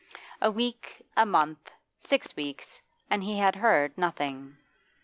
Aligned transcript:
A 0.41 0.49
week, 0.49 1.03
a 1.15 1.27
month, 1.27 1.69
six 1.99 2.35
weeks, 2.35 2.81
and 3.11 3.21
he 3.23 3.37
had 3.37 3.57
heard 3.57 3.95
nothing. 3.99 4.57